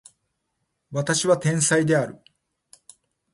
[0.91, 2.19] 私は天才である